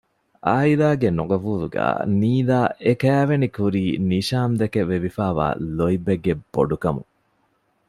އާއިލާގެ 0.47 1.09
ނުޤަބޫލުގައި 1.17 1.97
ނީލާ 2.19 2.59
އެ 2.83 2.91
ކައިވެނި 3.01 3.47
ކުރީ 3.57 3.83
ނިޝާމްދެކެ 4.09 4.81
ވެވިފައިވާ 4.89 5.45
ލޯތްބެއްގެ 5.77 6.33
ބޮޑުކަމުން 6.53 7.11